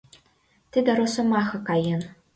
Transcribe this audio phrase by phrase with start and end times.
[0.71, 2.01] Тиде росомаха каен.